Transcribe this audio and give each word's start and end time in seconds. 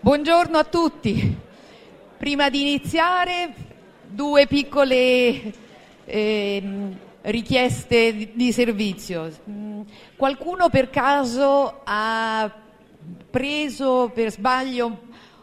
Buongiorno 0.00 0.56
a 0.56 0.64
tutti. 0.64 1.36
Prima 2.16 2.48
di 2.50 2.60
iniziare, 2.60 3.54
due 4.06 4.46
piccole 4.46 5.52
eh, 6.04 6.62
richieste 7.22 8.32
di, 8.32 8.52
servizio. 8.52 9.30
Mm, 9.48 9.82
qualcuno 10.16 10.68
per 10.68 10.90
caso 10.90 11.80
ha 11.84 12.50
preso 13.30 14.10
per 14.12 14.30
sbaglio 14.30 15.00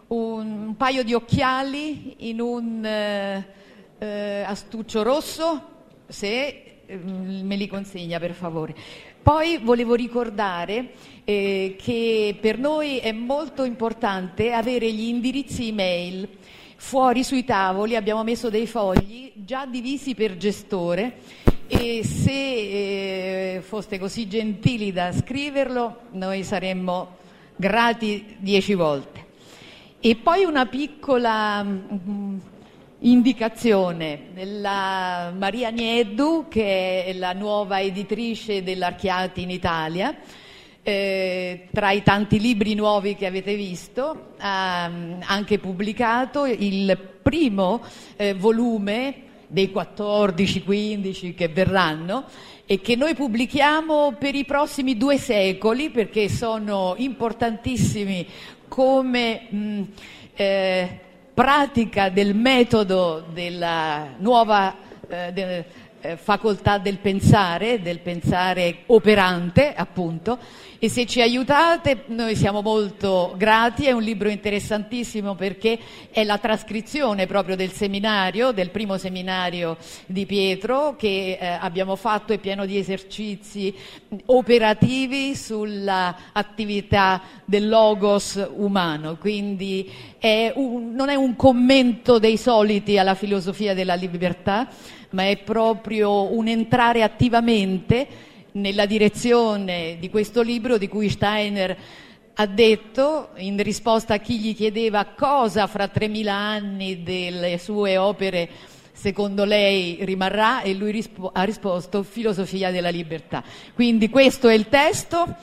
un, 0.08 0.76
paio 0.76 1.04
di 1.04 1.13
occhiali 1.13 2.30
in 2.30 2.41
un 2.41 2.86
eh, 2.86 3.48
eh, 3.98 4.44
astuccio 4.45 5.04
rosso? 5.04 5.76
Se 6.08 6.81
eh, 6.86 6.95
me 6.95 7.55
li 7.55 7.68
consegna 7.68 8.20
per 8.20 8.34
favore. 8.34 8.76
Poi 9.27 9.58
volevo 9.58 9.94
ricordare 9.94 10.91
eh, 11.26 11.76
che 11.77 12.38
per 12.40 12.58
noi 12.58 12.99
è 12.99 13.12
molto 13.12 13.66
importante 13.66 14.53
avere 14.53 14.90
gli 14.90 15.09
indirizzi 15.09 15.67
email. 15.67 16.30
Fuori 16.77 17.26
sui 17.26 17.44
tavoli 17.44 17.98
abbiamo 17.98 18.23
messo 18.23 18.50
dei 18.50 18.67
fogli 18.67 19.34
già 19.36 19.66
divisi 19.66 20.16
per 20.16 20.38
gestore 20.38 21.17
e 21.67 22.05
se 22.05 22.31
eh, 23.55 23.62
foste 23.62 24.00
così 24.00 24.30
gentili 24.30 24.94
da 24.94 25.12
scriverlo 25.12 26.03
noi 26.12 26.45
saremmo 26.45 27.17
grati 27.58 28.38
dieci 28.38 28.75
volte. 28.75 29.25
E 30.00 30.16
poi 30.16 30.45
una 30.45 30.67
piccola 30.67 31.66
mm, 31.66 32.38
indicazione, 33.00 34.30
la 34.60 35.32
Maria 35.36 35.70
Nieddu, 35.70 36.48
che 36.50 37.06
è 37.06 37.14
la 37.14 37.34
nuova 37.34 37.80
editrice 37.82 38.64
dell'Archiati 38.64 39.42
in 39.42 39.52
Italia, 39.52 40.16
eh, 40.81 41.67
tra 41.72 41.92
i 41.92 42.02
tanti 42.02 42.39
libri 42.39 42.73
nuovi 42.73 43.16
che 43.16 43.26
avete 43.26 43.56
visto, 43.56 44.34
ha 44.38 44.86
anche 44.86 45.59
pubblicato 45.59 46.45
il 46.45 46.98
primo 47.22 47.84
eh, 48.16 48.34
volume 48.34 49.23
dei 49.48 49.72
14-15 49.73 51.36
che 51.36 51.48
verranno 51.50 52.26
e 52.66 52.82
che 52.82 52.95
noi 52.95 53.16
pubblichiamo 53.16 54.16
per 54.17 54.36
i 54.36 54.44
prossimi 54.44 54.98
due 54.98 55.17
secoli 55.17 55.89
perché 55.89 56.30
sono 56.30 56.95
importantissimi 56.98 58.28
come 58.67 59.48
mh, 59.50 59.82
eh, 60.36 61.00
pratica 61.38 62.09
del 62.09 62.33
metodo 62.33 63.23
della 63.31 64.16
nuova 64.17 64.75
eh, 65.07 65.31
de, 65.31 65.66
facoltà 66.16 66.78
del 66.78 66.98
pensare, 67.00 67.81
del 67.81 68.00
pensare 68.00 68.84
operante 68.88 69.73
appunto, 69.73 70.38
e 70.80 70.89
se 70.89 71.08
ci 71.08 71.22
aiutate 71.22 72.04
noi 72.08 72.36
siamo 72.36 72.62
molto 72.62 73.34
grati, 73.36 73.86
è 73.86 73.92
un 73.92 74.04
libro 74.04 74.30
interessantissimo 74.30 75.34
perché 75.34 75.80
è 76.12 76.23
la 76.23 76.38
trascrizione 76.38 77.26
proprio 77.26 77.56
del 77.56 77.72
seminario, 77.72 78.52
del 78.52 78.70
primo 78.70 78.98
seminario 79.00 79.78
di 80.06 80.28
Pietro 80.28 80.95
che 80.95 81.39
eh, 81.39 81.48
abbiamo 81.48 81.95
fatto, 81.95 82.32
è 82.32 82.38
pieno 82.38 82.67
di 82.67 82.78
esercizi 82.78 83.73
operativi 84.26 85.36
sull'attività 85.36 87.22
del 87.44 87.67
logos 87.67 88.48
umano, 88.56 89.17
quindi 89.17 89.92
è 90.20 90.52
un, 90.56 90.94
non 90.94 91.09
è 91.09 91.16
un 91.16 91.36
commento 91.36 92.20
dei 92.20 92.38
soliti 92.38 93.00
alla 93.00 93.16
filosofia 93.16 93.73
della 93.73 93.95
libertà, 93.95 94.67
ma 95.11 95.27
è 95.27 95.38
proprio 95.38 96.33
un 96.33 96.47
entrare 96.47 97.03
attivamente 97.03 98.08
nella 98.53 98.86
direzione 98.86 99.97
di 99.99 100.09
questo 100.09 100.41
libro 100.41 100.77
di 100.77 100.88
cui 100.88 101.09
Steiner 101.09 101.77
ha 102.39 102.45
detto, 102.45 103.30
in 103.38 103.61
risposta 103.64 104.15
a 104.15 104.17
chi 104.17 104.39
gli 104.39 104.55
chiedeva 104.55 105.05
cosa 105.05 105.65
fra 105.65 105.86
3.000 105.86 106.27
anni 106.27 107.02
delle 107.02 107.58
sue 107.58 107.98
opere 107.98 108.49
secondo 108.98 109.45
lei 109.45 109.99
rimarrà 110.02 110.61
e 110.61 110.73
lui 110.73 110.92
rispo- 110.92 111.32
ha 111.33 111.43
risposto 111.43 112.03
filosofia 112.03 112.71
della 112.71 112.89
libertà. 112.89 113.43
Quindi 113.73 114.09
questo 114.09 114.48
è 114.49 114.53
il 114.53 114.67
testo 114.70 115.36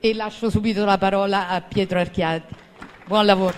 e 0.00 0.14
lascio 0.14 0.50
subito 0.50 0.84
la 0.84 0.98
parola 0.98 1.48
a 1.48 1.60
Pietro 1.60 1.98
Archiati. 1.98 2.54
Buon 3.06 3.26
lavoro. 3.26 3.56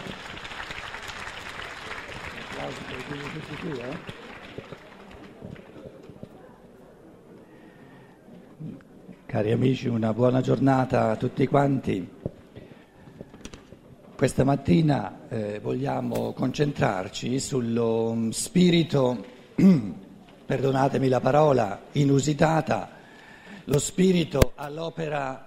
Cari 9.30 9.52
amici, 9.52 9.86
una 9.86 10.12
buona 10.12 10.40
giornata 10.40 11.10
a 11.10 11.16
tutti 11.16 11.46
quanti. 11.46 12.04
Questa 14.16 14.42
mattina 14.42 15.28
eh, 15.28 15.60
vogliamo 15.60 16.32
concentrarci 16.32 17.38
sullo 17.38 18.12
mm, 18.12 18.30
spirito, 18.30 19.24
perdonatemi 20.46 21.06
la 21.06 21.20
parola, 21.20 21.80
inusitata, 21.92 22.90
lo 23.66 23.78
spirito 23.78 24.54
all'opera 24.56 25.46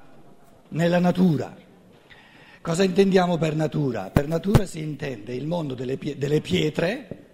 nella 0.70 1.00
natura. 1.00 1.54
Cosa 2.62 2.84
intendiamo 2.86 3.38
per 3.38 3.54
natura? 3.54 4.12
Per 4.12 4.30
natura 4.30 4.66
si 4.66 4.80
intende 4.80 5.36
il 5.36 5.46
mondo 5.46 5.74
delle, 5.74 5.98
pie- 5.98 6.18
delle 6.18 6.40
pietre, 6.40 7.26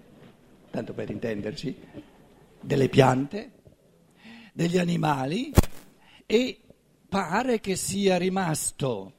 tanto 0.71 0.93
per 0.93 1.11
intenderci, 1.11 1.77
delle 2.59 2.89
piante, 2.89 3.51
degli 4.51 4.79
animali 4.79 5.53
e 6.31 6.59
pare 7.09 7.59
che 7.59 7.75
sia 7.75 8.19
rimasto, 8.19 9.13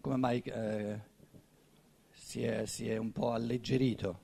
come 0.00 0.16
mai 0.16 0.40
eh, 0.40 0.98
si, 2.12 2.42
è, 2.42 2.64
si 2.64 2.88
è 2.88 2.96
un 2.96 3.12
po' 3.12 3.32
alleggerito? 3.32 4.20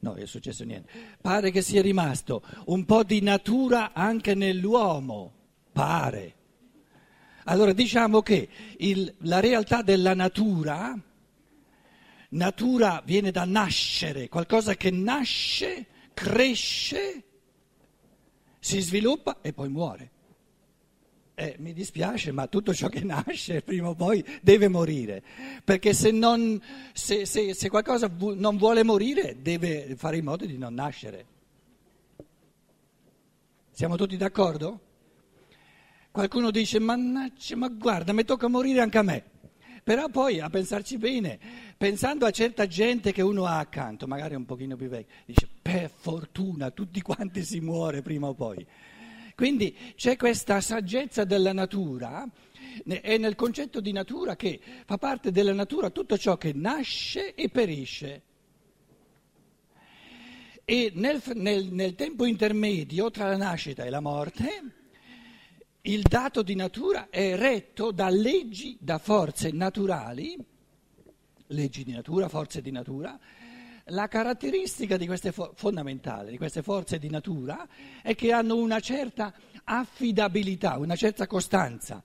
No, 0.00 0.12
è 0.12 0.26
successo 0.26 0.62
niente. 0.64 0.92
Pare 1.18 1.50
che 1.50 1.62
sia 1.62 1.80
rimasto 1.80 2.42
un 2.66 2.84
po' 2.84 3.02
di 3.02 3.22
natura 3.22 3.94
anche 3.94 4.34
nell'uomo, 4.34 5.32
pare. 5.72 6.34
Allora 7.44 7.72
diciamo 7.72 8.20
che 8.20 8.50
il, 8.76 9.14
la 9.20 9.40
realtà 9.40 9.80
della 9.80 10.12
natura, 10.12 10.94
natura 12.28 13.02
viene 13.06 13.30
da 13.30 13.46
nascere, 13.46 14.28
qualcosa 14.28 14.74
che 14.74 14.90
nasce, 14.90 15.86
cresce, 16.12 17.24
si 18.58 18.80
sviluppa 18.82 19.38
e 19.40 19.54
poi 19.54 19.70
muore. 19.70 20.10
Eh, 21.38 21.54
mi 21.58 21.74
dispiace, 21.74 22.32
ma 22.32 22.46
tutto 22.46 22.72
ciò 22.72 22.88
che 22.88 23.04
nasce 23.04 23.60
prima 23.60 23.90
o 23.90 23.94
poi 23.94 24.24
deve 24.40 24.68
morire, 24.68 25.22
perché 25.62 25.92
se, 25.92 26.10
non, 26.10 26.58
se, 26.94 27.26
se, 27.26 27.52
se 27.52 27.68
qualcosa 27.68 28.08
vu- 28.08 28.34
non 28.34 28.56
vuole 28.56 28.82
morire 28.82 29.36
deve 29.42 29.96
fare 29.96 30.16
in 30.16 30.24
modo 30.24 30.46
di 30.46 30.56
non 30.56 30.72
nascere. 30.72 31.26
Siamo 33.70 33.96
tutti 33.96 34.16
d'accordo? 34.16 34.80
Qualcuno 36.10 36.50
dice, 36.50 36.78
mannaggia, 36.78 37.54
ma 37.56 37.68
guarda, 37.68 38.14
mi 38.14 38.24
tocca 38.24 38.48
morire 38.48 38.80
anche 38.80 38.96
a 38.96 39.02
me. 39.02 39.24
Però 39.84 40.08
poi 40.08 40.40
a 40.40 40.48
pensarci 40.48 40.96
bene, 40.96 41.38
pensando 41.76 42.24
a 42.24 42.30
certa 42.30 42.66
gente 42.66 43.12
che 43.12 43.20
uno 43.20 43.44
ha 43.44 43.58
accanto, 43.58 44.06
magari 44.06 44.34
un 44.34 44.46
pochino 44.46 44.74
più 44.74 44.88
vecchio, 44.88 45.14
dice, 45.26 45.46
per 45.60 45.90
fortuna, 45.94 46.70
tutti 46.70 47.02
quanti 47.02 47.44
si 47.44 47.60
muore 47.60 48.00
prima 48.00 48.26
o 48.26 48.32
poi. 48.32 48.66
Quindi 49.36 49.76
c'è 49.96 50.16
questa 50.16 50.62
saggezza 50.62 51.24
della 51.24 51.52
natura, 51.52 52.26
è 52.86 53.18
nel 53.18 53.34
concetto 53.34 53.82
di 53.82 53.92
natura 53.92 54.34
che 54.34 54.58
fa 54.86 54.96
parte 54.96 55.30
della 55.30 55.52
natura 55.52 55.90
tutto 55.90 56.16
ciò 56.16 56.38
che 56.38 56.54
nasce 56.54 57.34
e 57.34 57.50
perisce. 57.50 58.22
E 60.64 60.90
nel, 60.94 61.22
nel, 61.34 61.66
nel 61.70 61.94
tempo 61.94 62.24
intermedio 62.24 63.10
tra 63.10 63.28
la 63.28 63.36
nascita 63.36 63.84
e 63.84 63.90
la 63.90 64.00
morte, 64.00 64.62
il 65.82 66.00
dato 66.00 66.40
di 66.42 66.54
natura 66.54 67.10
è 67.10 67.36
retto 67.36 67.90
da 67.90 68.08
leggi, 68.08 68.78
da 68.80 68.96
forze 68.96 69.50
naturali, 69.50 70.34
leggi 71.48 71.84
di 71.84 71.92
natura, 71.92 72.30
forze 72.30 72.62
di 72.62 72.70
natura, 72.70 73.20
la 73.90 74.08
caratteristica 74.08 74.96
di 74.96 75.06
queste 75.06 75.30
fo- 75.30 75.52
fondamentale 75.54 76.30
di 76.30 76.36
queste 76.36 76.62
forze 76.62 76.98
di 76.98 77.08
natura 77.08 77.68
è 78.02 78.14
che 78.14 78.32
hanno 78.32 78.56
una 78.56 78.80
certa 78.80 79.32
affidabilità, 79.64 80.78
una 80.78 80.96
certa 80.96 81.26
costanza. 81.26 82.02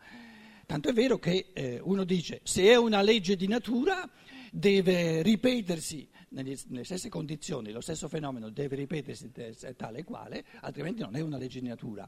Tanto 0.65 0.89
è 0.89 0.93
vero 0.93 1.17
che 1.17 1.47
eh, 1.53 1.79
uno 1.83 2.03
dice 2.03 2.41
se 2.43 2.63
è 2.63 2.75
una 2.75 3.01
legge 3.01 3.35
di 3.35 3.47
natura 3.47 4.07
deve 4.51 5.21
ripetersi 5.21 6.07
nelle, 6.29 6.57
nelle 6.67 6.83
stesse 6.83 7.09
condizioni, 7.09 7.71
lo 7.71 7.81
stesso 7.81 8.07
fenomeno 8.07 8.49
deve 8.49 8.75
ripetersi 8.75 9.31
tale 9.75 9.99
e 9.99 10.03
quale, 10.03 10.45
altrimenti 10.61 11.01
non 11.01 11.15
è 11.15 11.21
una 11.21 11.37
legge 11.37 11.59
di 11.59 11.67
natura. 11.67 12.07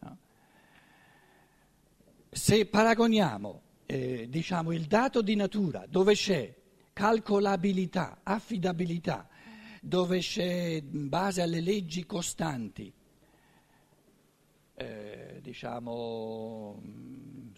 No? 0.00 0.18
Se 2.30 2.66
paragoniamo 2.66 3.62
eh, 3.86 4.26
diciamo, 4.28 4.72
il 4.72 4.84
dato 4.84 5.22
di 5.22 5.34
natura 5.34 5.86
dove 5.88 6.14
c'è 6.14 6.54
calcolabilità, 6.94 8.20
affidabilità, 8.22 9.28
dove 9.82 10.20
c'è 10.20 10.82
in 10.82 11.08
base 11.10 11.42
alle 11.42 11.60
leggi 11.60 12.06
costanti, 12.06 12.90
eh, 14.76 15.38
diciamo, 15.42 16.80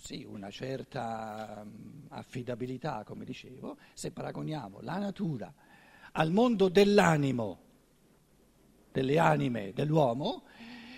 sì, 0.00 0.26
una 0.28 0.50
certa 0.50 1.64
affidabilità, 2.08 3.04
come 3.04 3.24
dicevo, 3.24 3.76
se 3.94 4.10
paragoniamo 4.10 4.80
la 4.80 4.98
natura 4.98 5.54
al 6.12 6.32
mondo 6.32 6.68
dell'animo, 6.68 7.60
delle 8.90 9.18
anime 9.18 9.72
dell'uomo, 9.72 10.44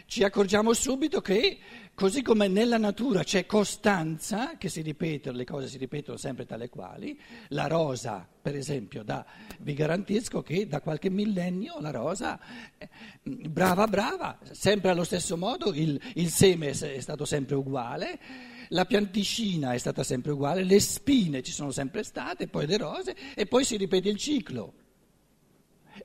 ci 0.07 0.23
accorgiamo 0.23 0.73
subito 0.73 1.21
che 1.21 1.59
così 1.99 2.23
come 2.23 2.47
nella 2.47 2.79
natura 2.79 3.25
c'è 3.25 3.45
costanza, 3.45 4.57
che 4.57 4.69
si 4.69 4.83
ripetono, 4.83 5.37
le 5.37 5.45
cose 5.45 5.67
si 5.67 5.79
ripetono 5.79 6.17
sempre 6.17 6.47
tale 6.47 6.69
quali, 6.69 7.19
la 7.49 7.67
rosa 7.67 8.25
per 8.41 8.55
esempio, 8.55 9.03
da, 9.03 9.27
vi 9.59 9.75
garantisco 9.75 10.41
che 10.41 10.69
da 10.69 10.81
qualche 10.81 11.11
millennio 11.11 11.81
la 11.81 11.91
rosa, 11.91 12.39
eh, 12.79 12.89
brava 13.25 13.89
brava, 13.89 14.39
sempre 14.53 14.91
allo 14.91 15.03
stesso 15.03 15.37
modo, 15.37 15.73
il, 15.75 16.01
il 16.15 16.29
seme 16.29 16.69
è 16.69 17.01
stato 17.01 17.25
sempre 17.25 17.57
uguale, 17.57 18.21
la 18.69 18.85
pianticina 18.85 19.73
è 19.73 19.79
stata 19.79 20.05
sempre 20.05 20.31
uguale, 20.31 20.63
le 20.63 20.79
spine 20.79 21.43
ci 21.43 21.51
sono 21.51 21.73
sempre 21.73 22.05
state, 22.05 22.47
poi 22.47 22.69
le 22.69 22.77
rose 22.77 23.17
e 23.35 23.47
poi 23.47 23.65
si 23.65 23.77
ripete 23.77 24.09
il 24.09 24.19
ciclo. 24.19 24.73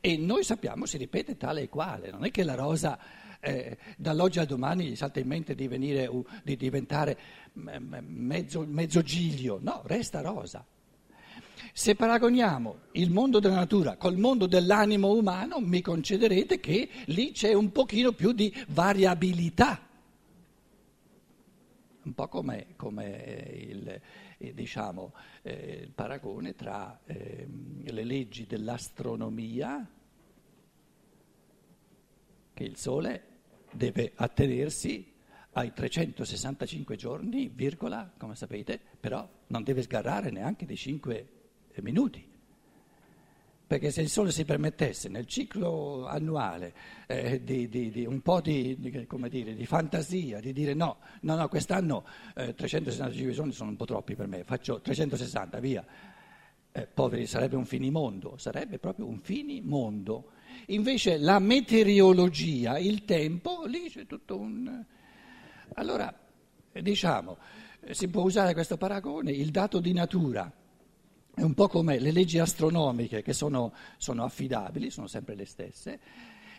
E 0.01 0.18
noi 0.18 0.44
sappiamo 0.44 0.88
si 0.88 0.98
ripete 0.98 1.38
tale 1.38 1.62
e 1.62 1.69
quale, 1.69 2.10
non 2.10 2.25
è 2.25 2.31
che 2.31 2.44
la 2.44 2.56
rosa 2.56 2.98
eh, 3.44 3.78
dall'oggi 3.98 4.40
al 4.40 4.45
domani 4.45 4.86
gli 4.86 4.95
salta 4.95 5.19
in 5.19 5.28
mente 5.28 5.54
di, 5.54 5.68
venire, 5.68 6.10
di 6.44 6.56
diventare 6.56 7.18
mezzo, 7.54 8.66
mezzo 8.66 9.01
giglio, 9.01 9.60
no, 9.62 9.81
resta 9.86 10.22
rosa. 10.22 10.66
Se 11.74 11.95
paragoniamo 11.95 12.78
il 12.94 13.12
mondo 13.12 13.40
della 13.40 13.56
natura 13.56 13.98
col 13.98 14.18
mondo 14.18 14.45
dell'animo 14.45 15.12
umano, 15.12 15.60
mi 15.60 15.81
concederete 15.81 16.60
che 16.60 16.90
lì 17.06 17.31
c'è 17.31 17.54
un 17.54 17.72
pochino 17.72 18.13
più 18.13 18.31
di 18.31 18.54
variabilità. 18.69 19.89
Un 22.04 22.13
po' 22.13 22.28
come, 22.28 22.68
come 22.75 23.56
il, 23.56 24.01
eh, 24.38 24.54
diciamo, 24.54 25.13
eh, 25.42 25.81
il, 25.84 25.92
paragone 25.92 26.54
tra 26.54 27.00
eh, 27.06 27.48
le 27.81 28.04
leggi 28.04 28.46
dell'astronomia, 28.46 29.88
che 32.54 32.63
il 32.63 32.78
Sole 32.78 33.32
deve 33.74 34.12
attenersi 34.16 35.12
ai 35.54 35.74
365 35.74 36.96
giorni, 36.96 37.52
virgola, 37.54 38.12
come 38.18 38.36
sapete, 38.36 38.80
però 39.00 39.28
non 39.48 39.64
deve 39.64 39.84
sgarrare 39.84 40.31
neanche 40.31 40.66
dei 40.66 40.78
5 40.78 41.28
minuti. 41.81 42.31
Perché 43.66 43.92
se 43.92 44.02
il 44.02 44.10
Sole 44.10 44.31
si 44.31 44.46
permettesse 44.46 45.10
nel 45.10 45.25
ciclo 45.25 46.06
annuale 46.06 46.74
eh, 47.08 47.44
di, 47.44 47.68
di, 47.70 47.90
di, 47.90 48.06
un 48.06 48.22
po' 48.22 48.42
di, 48.42 48.78
dire, 48.78 49.56
di, 49.56 49.66
fantasia, 49.66 50.40
di 50.40 50.54
dire 50.54 50.74
no, 50.74 50.98
no, 51.22 51.36
no, 51.36 51.48
quest'anno 51.48 52.06
eh, 52.36 52.54
365 52.54 53.34
giorni 53.34 53.52
sono 53.52 53.70
un 53.72 53.75
po' 53.75 53.86
troppi 53.86 54.16
per 54.16 54.28
me, 54.28 54.44
faccio 54.44 54.80
360, 54.80 55.60
via. 55.60 55.86
Eh, 56.72 56.88
poveri, 56.88 57.25
sarebbe 57.25 57.56
un 57.56 57.66
finimondo, 57.66 58.38
sarebbe 58.38 58.80
proprio 58.80 59.08
un 59.08 59.20
finimondo. 59.20 60.32
Invece 60.67 61.17
la 61.17 61.39
meteorologia, 61.39 62.77
il 62.77 63.05
tempo, 63.05 63.65
lì 63.65 63.89
c'è 63.89 64.05
tutto 64.05 64.38
un... 64.38 64.83
Allora, 65.75 66.13
diciamo, 66.71 67.38
si 67.91 68.07
può 68.07 68.23
usare 68.23 68.53
questo 68.53 68.77
paragone, 68.77 69.31
il 69.31 69.51
dato 69.51 69.79
di 69.79 69.94
natura 69.94 70.51
è 71.35 71.41
un 71.41 71.53
po' 71.55 71.67
come 71.67 72.00
le 72.00 72.11
leggi 72.11 72.38
astronomiche 72.38 73.23
che 73.23 73.33
sono, 73.33 73.73
sono 73.97 74.23
affidabili, 74.23 74.91
sono 74.91 75.07
sempre 75.07 75.35
le 75.35 75.45
stesse, 75.45 76.00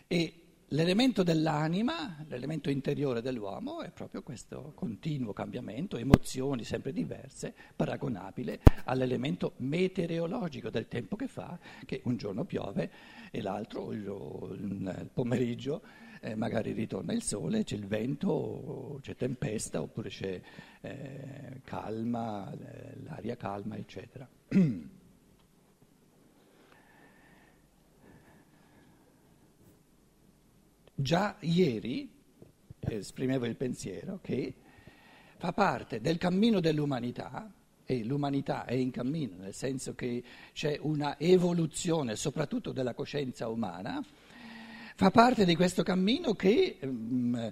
e 0.09 0.44
l'elemento 0.69 1.23
dell'anima, 1.23 2.25
l'elemento 2.29 2.71
interiore 2.71 3.21
dell'uomo 3.21 3.83
è 3.83 3.91
proprio 3.91 4.23
questo 4.23 4.73
continuo 4.75 5.33
cambiamento, 5.33 5.97
emozioni 5.97 6.65
sempre 6.65 6.93
diverse, 6.93 7.55
paragonabile 7.77 8.61
all'elemento 8.85 9.53
meteorologico 9.59 10.71
del 10.71 10.89
tempo 10.89 11.17
che 11.17 11.29
fa, 11.29 11.59
che 11.85 12.01
un 12.05 12.17
giorno 12.17 12.45
piove 12.45 12.91
e 13.31 13.43
l'altro 13.43 13.93
il, 13.93 15.11
pomeriggio 15.13 15.83
eh, 16.21 16.35
magari 16.35 16.73
ritorna 16.73 17.13
il 17.13 17.23
sole, 17.23 17.65
c'è 17.65 17.77
il 17.77 17.87
vento, 17.87 18.99
c'è 19.03 19.15
tempesta 19.15 19.83
oppure 19.83 20.09
c'è 20.09 20.41
eh, 20.81 21.61
calma, 21.65 22.51
l'aria 23.05 23.37
calma, 23.37 23.77
eccetera. 23.77 24.27
Già 31.05 31.37
ieri 31.41 32.11
esprimevo 32.81 33.45
il 33.45 33.57
pensiero 33.57 34.21
che 34.23 34.55
fa 35.37 35.53
parte 35.53 36.01
del 36.01 36.17
cammino 36.17 36.61
dell'umanità 36.61 37.53
e 37.85 38.03
l'umanità 38.05 38.65
è 38.65 38.73
in 38.73 38.91
cammino, 38.91 39.37
nel 39.37 39.53
senso 39.53 39.95
che 39.95 40.23
c'è 40.55 40.79
una 40.81 41.19
evoluzione 41.19 42.17
soprattutto 42.17 42.73
della 42.73 42.95
coscienza 42.95 43.49
umana, 43.49 44.03
fa 44.95 45.11
parte 45.11 45.45
di 45.45 45.55
questo 45.55 45.83
cammino 45.83 46.33
che, 46.33 46.79
mm, 46.83 47.49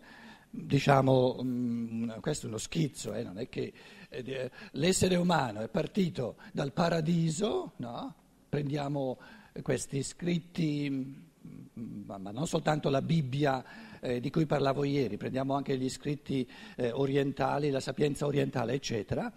diciamo, 0.49 1.41
mm, 1.43 2.11
questo 2.23 2.47
è 2.47 2.49
uno 2.49 2.57
schizzo, 2.57 3.13
eh, 3.13 3.23
non 3.23 3.39
è 3.39 3.51
che 3.51 3.71
eh, 4.09 4.51
l'essere 4.71 5.17
umano 5.17 5.61
è 5.61 5.69
partito 5.69 6.37
dal 6.55 6.73
paradiso, 6.73 7.73
no? 7.77 8.15
prendiamo 8.49 9.19
questi 9.61 10.03
scritti, 10.03 11.31
mm, 11.79 12.11
ma 12.19 12.31
non 12.31 12.47
soltanto 12.47 12.91
la 12.91 13.03
Bibbia 13.03 13.65
eh, 14.01 14.21
di 14.21 14.31
cui 14.31 14.47
parlavo 14.47 14.85
ieri, 14.85 15.17
prendiamo 15.17 15.55
anche 15.55 15.77
gli 15.77 15.89
scritti 15.89 16.49
eh, 16.77 16.91
orientali, 16.91 17.71
la 17.71 17.81
sapienza 17.81 18.27
orientale, 18.27 18.75
eccetera. 18.75 19.33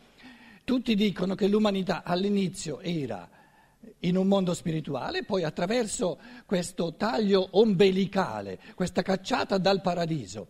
Tutti 0.64 0.96
dicono 0.96 1.36
che 1.36 1.48
l'umanità 1.48 2.04
all'inizio 2.04 2.80
era 2.80 3.30
in 4.00 4.18
un 4.18 4.28
mondo 4.28 4.54
spirituale, 4.54 5.24
poi 5.24 5.44
attraverso 5.44 6.20
questo 6.46 6.96
taglio 6.96 7.48
ombelicale, 7.52 8.60
questa 8.74 9.02
cacciata 9.02 9.58
dal 9.58 9.82
paradiso, 9.82 10.48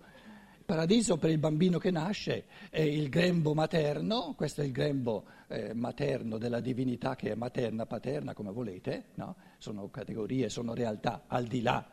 paradiso 0.65 1.17
per 1.17 1.29
il 1.29 1.37
bambino 1.37 1.77
che 1.77 1.91
nasce 1.91 2.45
è 2.69 2.81
il 2.81 3.07
grembo 3.09 3.53
materno, 3.53 4.33
questo 4.35 4.61
è 4.61 4.65
il 4.65 4.71
grembo 4.71 5.25
eh, 5.47 5.73
materno 5.73 6.37
della 6.37 6.59
divinità 6.59 7.15
che 7.15 7.31
è 7.31 7.35
materna, 7.35 7.85
paterna, 7.85 8.33
come 8.33 8.51
volete, 8.51 9.05
no? 9.15 9.35
sono 9.59 9.89
categorie, 9.89 10.49
sono 10.49 10.73
realtà 10.73 11.23
al 11.27 11.45
di 11.45 11.61
là 11.61 11.87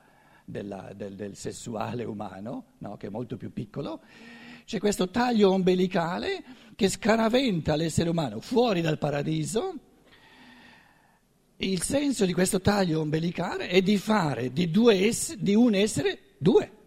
della, 0.44 0.92
del, 0.96 1.14
del, 1.14 1.36
sessuale 1.36 2.04
umano, 2.04 2.64
no? 2.78 2.96
che 2.96 3.08
è 3.08 3.10
molto 3.10 3.36
più 3.36 3.52
piccolo. 3.52 4.00
C'è 4.64 4.78
questo 4.78 5.10
taglio 5.10 5.50
ombelicale 5.50 6.42
che 6.74 6.88
scaraventa 6.88 7.76
l'essere 7.76 8.08
umano 8.08 8.40
fuori 8.40 8.80
dal 8.80 8.98
paradiso. 8.98 9.74
Il 11.56 11.82
senso 11.82 12.24
di 12.24 12.32
questo 12.32 12.60
taglio 12.60 13.00
ombelicale 13.00 13.68
è 13.68 13.82
di 13.82 13.98
fare 13.98 14.52
di, 14.52 14.70
ess- 14.90 15.34
di 15.34 15.54
un 15.54 15.74
essere 15.74 16.18
due. 16.38 16.80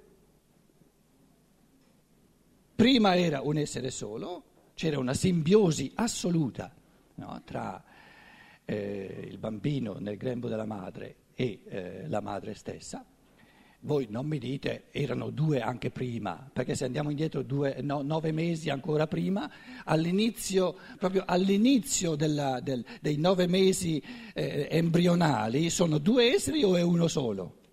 Prima 2.85 3.15
era 3.15 3.41
un 3.41 3.57
essere 3.57 3.89
solo, 3.89 4.43
c'era 4.75 4.99
una 4.99 5.15
simbiosi 5.15 5.91
assoluta 5.95 6.71
no, 7.15 7.41
tra 7.43 7.83
eh, 8.63 9.27
il 9.27 9.39
bambino 9.39 9.95
nel 9.97 10.17
grembo 10.17 10.47
della 10.47 10.67
madre 10.67 11.15
e 11.33 11.61
eh, 11.67 12.07
la 12.07 12.21
madre 12.21 12.53
stessa. 12.53 13.03
Voi 13.79 14.05
non 14.07 14.27
mi 14.27 14.37
dite 14.37 14.83
erano 14.91 15.31
due 15.31 15.61
anche 15.61 15.89
prima, 15.89 16.47
perché 16.53 16.75
se 16.75 16.85
andiamo 16.85 17.09
indietro 17.09 17.41
due, 17.41 17.77
no, 17.81 18.03
nove 18.03 18.31
mesi 18.31 18.69
ancora 18.69 19.07
prima, 19.07 19.51
all'inizio, 19.83 20.77
proprio 20.99 21.23
all'inizio 21.25 22.13
della, 22.13 22.59
del, 22.59 22.85
dei 23.01 23.17
nove 23.17 23.47
mesi 23.47 23.99
eh, 24.35 24.67
embrionali 24.69 25.71
sono 25.71 25.97
due 25.97 26.35
esseri 26.35 26.63
o 26.63 26.75
è 26.75 26.83
uno 26.83 27.07
solo? 27.07 27.63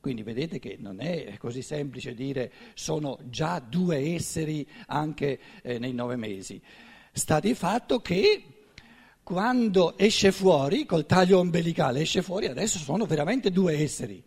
Quindi 0.00 0.22
vedete 0.22 0.58
che 0.58 0.76
non 0.78 1.00
è 1.00 1.36
così 1.38 1.60
semplice 1.60 2.14
dire 2.14 2.52
sono 2.74 3.18
già 3.24 3.58
due 3.58 4.14
esseri 4.14 4.66
anche 4.86 5.38
eh, 5.62 5.78
nei 5.78 5.92
nove 5.92 6.16
mesi. 6.16 6.60
Sta 7.12 7.40
di 7.40 7.54
fatto 7.54 8.00
che 8.00 8.42
quando 9.24 9.98
esce 9.98 10.32
fuori, 10.32 10.86
col 10.86 11.04
taglio 11.04 11.40
ombelicale, 11.40 12.00
esce 12.00 12.22
fuori, 12.22 12.46
adesso 12.46 12.78
sono 12.78 13.04
veramente 13.04 13.50
due 13.50 13.74
esseri. 13.74 14.22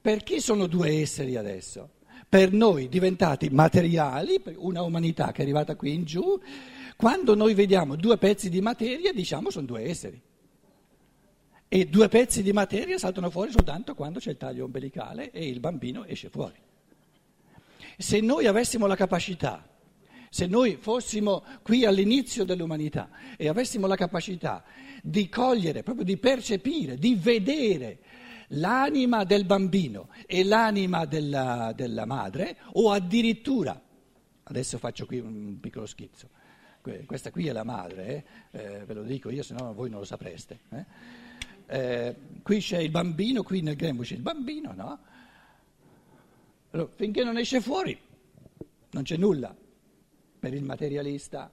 Per 0.00 0.22
chi 0.22 0.40
sono 0.40 0.66
due 0.66 1.00
esseri 1.00 1.36
adesso? 1.36 1.90
Per 2.26 2.52
noi 2.52 2.88
diventati 2.88 3.50
materiali, 3.50 4.40
una 4.56 4.82
umanità 4.82 5.32
che 5.32 5.40
è 5.40 5.42
arrivata 5.42 5.76
qui 5.76 5.92
in 5.92 6.04
giù, 6.04 6.40
quando 6.96 7.34
noi 7.34 7.52
vediamo 7.52 7.96
due 7.96 8.16
pezzi 8.16 8.48
di 8.48 8.60
materia 8.60 9.12
diciamo 9.12 9.50
sono 9.50 9.66
due 9.66 9.82
esseri. 9.82 10.20
E 11.68 11.86
due 11.86 12.08
pezzi 12.08 12.42
di 12.42 12.52
materia 12.52 12.96
saltano 12.96 13.28
fuori 13.28 13.50
soltanto 13.50 13.94
quando 13.94 14.20
c'è 14.20 14.30
il 14.30 14.36
taglio 14.38 14.64
ombelicale 14.64 15.30
e 15.30 15.46
il 15.46 15.60
bambino 15.60 16.06
esce 16.06 16.30
fuori. 16.30 16.56
Se 17.98 18.20
noi 18.20 18.46
avessimo 18.46 18.86
la 18.86 18.96
capacità, 18.96 19.68
se 20.30 20.46
noi 20.46 20.76
fossimo 20.76 21.44
qui 21.62 21.84
all'inizio 21.84 22.44
dell'umanità 22.44 23.10
e 23.36 23.48
avessimo 23.48 23.86
la 23.86 23.96
capacità 23.96 24.64
di 25.02 25.28
cogliere, 25.28 25.82
proprio 25.82 26.04
di 26.04 26.16
percepire, 26.16 26.96
di 26.96 27.14
vedere 27.14 27.98
l'anima 28.48 29.24
del 29.24 29.44
bambino 29.44 30.08
e 30.26 30.44
l'anima 30.44 31.04
della, 31.04 31.72
della 31.74 32.06
madre, 32.06 32.56
o 32.72 32.92
addirittura, 32.92 33.78
adesso 34.44 34.78
faccio 34.78 35.04
qui 35.04 35.18
un 35.18 35.58
piccolo 35.60 35.84
schizzo, 35.84 36.30
questa 37.04 37.30
qui 37.30 37.46
è 37.46 37.52
la 37.52 37.64
madre, 37.64 38.24
eh? 38.50 38.58
Eh, 38.58 38.84
ve 38.86 38.94
lo 38.94 39.02
dico 39.02 39.28
io, 39.28 39.42
se 39.42 39.52
no 39.52 39.74
voi 39.74 39.90
non 39.90 39.98
lo 39.98 40.06
sapreste. 40.06 40.60
Eh? 40.70 41.26
Eh, 41.68 42.14
qui 42.42 42.58
c'è 42.60 42.78
il 42.78 42.90
bambino, 42.90 43.42
qui 43.42 43.60
nel 43.60 43.76
grembo 43.76 44.02
c'è 44.02 44.14
il 44.14 44.22
bambino, 44.22 44.72
no? 44.74 44.98
Allora, 46.70 46.90
finché 46.94 47.24
non 47.24 47.38
esce 47.38 47.60
fuori 47.60 47.98
non 48.90 49.02
c'è 49.02 49.16
nulla 49.16 49.54
per 50.38 50.54
il 50.54 50.62
materialista. 50.62 51.50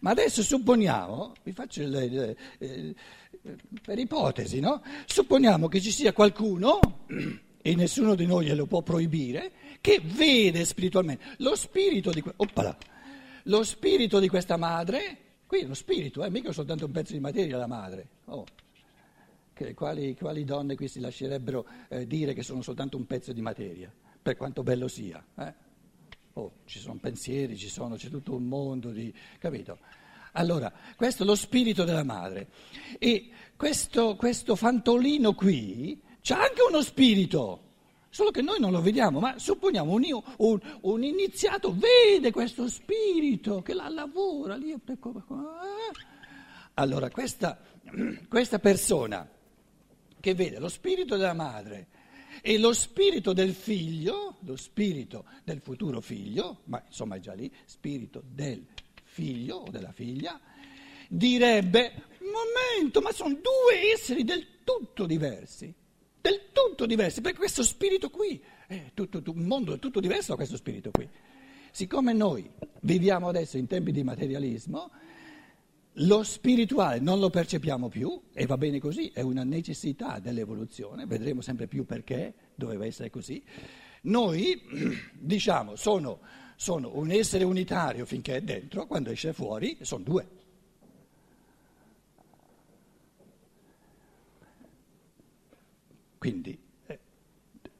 Ma 0.00 0.10
adesso 0.10 0.42
supponiamo, 0.42 1.34
vi 1.42 1.52
faccio 1.52 1.82
il, 1.82 1.94
il, 1.94 2.36
il, 2.58 2.94
per 3.82 3.98
ipotesi, 3.98 4.60
no? 4.60 4.82
Supponiamo 5.06 5.68
che 5.68 5.80
ci 5.80 5.90
sia 5.90 6.12
qualcuno, 6.12 6.78
e 7.60 7.74
nessuno 7.74 8.14
di 8.14 8.26
noi 8.26 8.46
glielo 8.46 8.66
può 8.66 8.82
proibire, 8.82 9.52
che 9.80 10.00
vede 10.02 10.64
spiritualmente 10.64 11.24
lo 11.38 11.56
spirito 11.56 12.10
di, 12.10 12.22
oppala, 12.36 12.76
lo 13.44 13.64
spirito 13.64 14.20
di 14.20 14.28
questa 14.28 14.56
madre, 14.56 15.18
qui 15.46 15.60
è 15.60 15.66
lo 15.66 15.74
spirito, 15.74 16.22
eh, 16.24 16.30
mica 16.30 16.52
soltanto 16.52 16.86
un 16.86 16.92
pezzo 16.92 17.12
di 17.12 17.20
materia 17.20 17.56
la 17.56 17.66
madre. 17.66 18.06
Oh. 18.26 18.44
Quali, 19.74 20.14
quali, 20.16 20.44
donne 20.44 20.76
qui 20.76 20.86
si 20.88 21.00
lascerebbero 21.00 21.66
eh, 21.88 22.06
dire 22.06 22.32
che 22.32 22.42
sono 22.42 22.62
soltanto 22.62 22.96
un 22.96 23.06
pezzo 23.06 23.32
di 23.32 23.40
materia, 23.40 23.92
per 24.22 24.36
quanto 24.36 24.62
bello 24.62 24.86
sia? 24.86 25.24
Eh? 25.36 25.54
Oh, 26.34 26.52
ci 26.66 26.78
sono 26.78 26.98
pensieri, 27.00 27.56
ci 27.56 27.68
sono, 27.68 27.96
c'è 27.96 28.08
tutto 28.08 28.34
un 28.34 28.44
mondo 28.44 28.90
di... 28.90 29.12
capito? 29.38 29.78
Allora, 30.32 30.72
questo 30.96 31.24
è 31.24 31.26
lo 31.26 31.34
spirito 31.34 31.82
della 31.82 32.04
madre. 32.04 32.48
E 32.98 33.30
questo, 33.56 34.14
questo 34.14 34.54
fantolino 34.54 35.34
qui 35.34 36.00
c'ha 36.20 36.40
anche 36.40 36.62
uno 36.68 36.80
spirito, 36.80 37.62
solo 38.08 38.30
che 38.30 38.42
noi 38.42 38.60
non 38.60 38.70
lo 38.70 38.80
vediamo, 38.80 39.18
ma 39.18 39.36
supponiamo 39.38 39.90
un, 39.92 40.22
un, 40.36 40.60
un 40.82 41.02
iniziato 41.02 41.74
vede 41.74 42.30
questo 42.30 42.68
spirito 42.68 43.62
che 43.62 43.74
la 43.74 43.88
lavora 43.88 44.54
lì. 44.54 44.72
Allora, 46.74 47.10
questa, 47.10 47.58
questa 48.28 48.60
persona 48.60 49.28
che 50.20 50.34
vede 50.34 50.58
lo 50.58 50.68
spirito 50.68 51.16
della 51.16 51.34
madre 51.34 51.86
e 52.42 52.58
lo 52.58 52.72
spirito 52.72 53.32
del 53.32 53.52
figlio, 53.52 54.36
lo 54.40 54.56
spirito 54.56 55.24
del 55.44 55.60
futuro 55.60 56.00
figlio, 56.00 56.60
ma 56.64 56.82
insomma 56.86 57.16
è 57.16 57.20
già 57.20 57.32
lì, 57.32 57.52
spirito 57.64 58.22
del 58.26 58.64
figlio 59.04 59.56
o 59.56 59.70
della 59.70 59.92
figlia, 59.92 60.40
direbbe, 61.08 62.04
momento, 62.20 63.00
ma 63.00 63.12
sono 63.12 63.34
due 63.34 63.92
esseri 63.92 64.24
del 64.24 64.46
tutto 64.64 65.06
diversi, 65.06 65.72
del 66.20 66.52
tutto 66.52 66.86
diversi, 66.86 67.20
perché 67.20 67.38
questo 67.38 67.62
spirito 67.62 68.10
qui, 68.10 68.40
è 68.66 68.90
tutto, 68.94 69.22
un 69.26 69.44
mondo 69.44 69.78
tutto 69.78 70.00
diverso 70.00 70.30
da 70.30 70.36
questo 70.36 70.56
spirito 70.56 70.90
qui. 70.90 71.08
Siccome 71.70 72.12
noi 72.12 72.48
viviamo 72.80 73.28
adesso 73.28 73.56
in 73.56 73.66
tempi 73.66 73.92
di 73.92 74.02
materialismo, 74.02 74.90
lo 76.00 76.22
spirituale 76.22 77.00
non 77.00 77.18
lo 77.18 77.30
percepiamo 77.30 77.88
più 77.88 78.20
e 78.32 78.46
va 78.46 78.56
bene 78.56 78.78
così, 78.78 79.10
è 79.12 79.20
una 79.20 79.44
necessità 79.44 80.18
dell'evoluzione, 80.18 81.06
vedremo 81.06 81.40
sempre 81.40 81.66
più 81.66 81.84
perché 81.84 82.34
doveva 82.54 82.86
essere 82.86 83.10
così. 83.10 83.42
Noi 84.02 84.60
diciamo 85.18 85.74
sono, 85.74 86.20
sono 86.56 86.96
un 86.96 87.10
essere 87.10 87.44
unitario 87.44 88.04
finché 88.04 88.36
è 88.36 88.42
dentro, 88.42 88.86
quando 88.86 89.10
esce 89.10 89.32
fuori 89.32 89.78
sono 89.80 90.04
due. 90.04 90.28
Quindi 96.18 96.58
eh, 96.86 96.98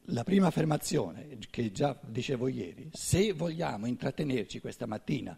la 0.07 0.25
prima 0.25 0.47
affermazione 0.47 1.39
che 1.51 1.71
già 1.71 1.97
dicevo 2.01 2.49
ieri, 2.49 2.89
se 2.93 3.33
vogliamo 3.33 3.87
intrattenerci 3.87 4.61
questa 4.61 4.87
mattina 4.87 5.37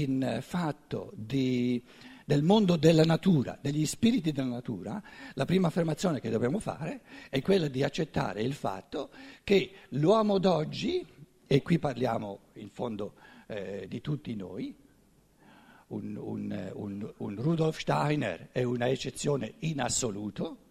in 0.00 0.38
fatto 0.42 1.12
di, 1.14 1.82
del 2.24 2.42
mondo 2.42 2.76
della 2.76 3.04
natura, 3.04 3.58
degli 3.60 3.86
spiriti 3.86 4.32
della 4.32 4.48
natura, 4.48 5.02
la 5.34 5.44
prima 5.44 5.68
affermazione 5.68 6.20
che 6.20 6.30
dobbiamo 6.30 6.58
fare 6.58 7.00
è 7.30 7.40
quella 7.42 7.68
di 7.68 7.82
accettare 7.82 8.42
il 8.42 8.52
fatto 8.52 9.10
che 9.44 9.72
l'uomo 9.90 10.38
d'oggi, 10.38 11.04
e 11.46 11.62
qui 11.62 11.78
parliamo 11.78 12.40
in 12.54 12.68
fondo 12.68 13.14
eh, 13.46 13.86
di 13.88 14.00
tutti 14.00 14.34
noi, 14.34 14.74
un, 15.88 16.16
un, 16.16 16.70
un, 16.74 17.12
un 17.16 17.34
Rudolf 17.36 17.78
Steiner 17.78 18.48
è 18.50 18.64
una 18.64 18.88
eccezione 18.88 19.54
in 19.60 19.80
assoluto, 19.80 20.64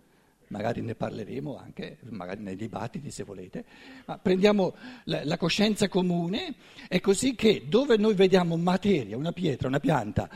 magari 0.48 0.82
ne 0.82 0.96
parleremo 0.96 1.58
anche, 1.58 1.98
magari 2.10 2.42
nei 2.42 2.56
dibattiti 2.56 3.12
se 3.12 3.24
volete, 3.24 3.66
ma 4.06 4.18
prendiamo 4.18 4.76
la, 5.06 5.24
la, 5.24 5.38
coscienza 5.38 5.88
comune, 5.88 6.56
è 6.88 7.00
così 7.00 7.36
che 7.36 7.66
dove 7.68 7.98
noi 7.98 8.14
vediamo 8.14 8.56
materia, 8.58 9.18
una 9.18 9.32
pietra, 9.32 9.68
una 9.68 9.80
pianta, 9.80 10.30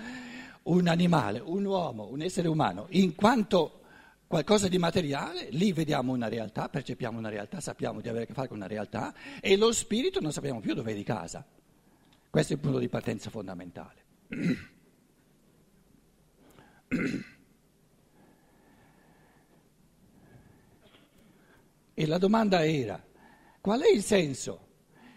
un 0.64 0.88
animale, 0.88 1.40
un 1.40 1.66
uomo, 1.66 2.08
un 2.10 2.22
essere 2.22 2.48
umano, 2.48 2.88
in 2.90 3.16
quanto 3.16 3.82
qualcosa 4.28 4.68
di 4.68 4.78
materiale, 4.78 5.48
lì 5.52 5.74
vediamo 5.74 6.14
una 6.14 6.28
realtà, 6.28 6.70
percepiamo 6.70 7.18
una 7.18 7.30
realtà, 7.30 7.60
sappiamo 7.60 8.00
di 8.00 8.10
avere 8.10 8.26
a 8.26 8.28
che 8.28 8.34
fare 8.34 8.48
con 8.48 8.58
una 8.58 8.68
realtà 8.68 9.14
e 9.42 9.58
lo 9.58 9.72
spirito 9.72 10.20
non 10.20 10.32
sappiamo 10.32 10.60
più 10.60 10.74
dove 10.76 10.92
è 10.92 10.96
di 10.96 11.04
casa. 11.04 11.44
Questo 12.30 12.54
è 12.54 12.56
il 12.56 12.62
punto 12.62 12.78
di 12.78 12.90
partenza 12.90 13.32
fondamentale. 13.32 14.04
E 22.00 22.06
la 22.06 22.18
domanda 22.18 22.66
era, 22.66 23.06
qual 23.60 23.82
è 23.82 23.92
il 23.92 24.04
senso 24.04 24.68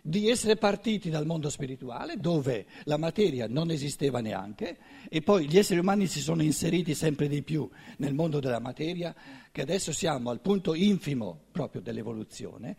di 0.03 0.29
essere 0.29 0.57
partiti 0.57 1.11
dal 1.11 1.27
mondo 1.27 1.49
spirituale, 1.49 2.17
dove 2.17 2.67
la 2.87 2.97
materia 2.97 3.47
non 3.47 3.71
esisteva 3.71 4.19
neanche, 4.19 4.79
e 5.09 5.23
poi 5.23 5.47
gli 5.47 5.59
esseri 5.59 5.79
umani 5.79 6.09
si 6.09 6.19
sono 6.19 6.43
inseriti 6.43 6.97
sempre 6.97 7.29
di 7.29 7.43
più 7.43 7.71
nel 7.99 8.15
mondo 8.15 8.41
della 8.41 8.59
materia, 8.59 9.15
che 9.53 9.61
adesso 9.61 9.93
siamo 9.93 10.31
al 10.31 10.41
punto 10.41 10.75
infimo 10.75 11.43
proprio 11.53 11.81
dell'evoluzione, 11.81 12.77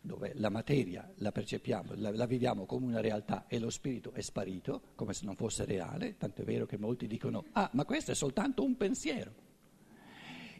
dove 0.00 0.32
la 0.36 0.48
materia 0.48 1.06
la 1.16 1.30
percepiamo, 1.30 1.92
la, 1.96 2.12
la 2.12 2.24
viviamo 2.24 2.64
come 2.64 2.86
una 2.86 3.02
realtà 3.02 3.44
e 3.46 3.58
lo 3.58 3.68
spirito 3.68 4.12
è 4.14 4.22
sparito, 4.22 4.80
come 4.94 5.12
se 5.12 5.26
non 5.26 5.36
fosse 5.36 5.66
reale, 5.66 6.16
tanto 6.16 6.40
è 6.40 6.44
vero 6.46 6.64
che 6.64 6.78
molti 6.78 7.06
dicono, 7.06 7.44
ah, 7.52 7.68
ma 7.74 7.84
questo 7.84 8.10
è 8.10 8.14
soltanto 8.14 8.64
un 8.64 8.74
pensiero 8.78 9.52